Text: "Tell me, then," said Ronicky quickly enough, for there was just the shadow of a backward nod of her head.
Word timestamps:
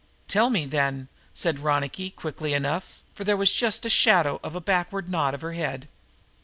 "Tell 0.27 0.49
me, 0.49 0.65
then," 0.65 1.09
said 1.35 1.59
Ronicky 1.59 2.09
quickly 2.09 2.55
enough, 2.55 3.03
for 3.13 3.23
there 3.23 3.37
was 3.37 3.53
just 3.53 3.83
the 3.83 3.89
shadow 3.91 4.39
of 4.41 4.55
a 4.55 4.59
backward 4.59 5.09
nod 5.11 5.35
of 5.35 5.41
her 5.41 5.53
head. 5.53 5.87